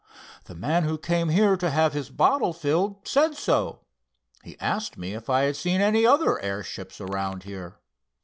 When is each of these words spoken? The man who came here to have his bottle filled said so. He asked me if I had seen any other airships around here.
The 0.45 0.55
man 0.55 0.83
who 0.85 0.97
came 0.97 1.29
here 1.29 1.55
to 1.55 1.69
have 1.69 1.93
his 1.93 2.09
bottle 2.09 2.53
filled 2.53 3.07
said 3.07 3.35
so. 3.37 3.81
He 4.43 4.59
asked 4.59 4.97
me 4.97 5.13
if 5.13 5.29
I 5.29 5.41
had 5.43 5.55
seen 5.55 5.79
any 5.79 6.07
other 6.07 6.39
airships 6.41 6.99
around 6.99 7.43
here. 7.43 7.75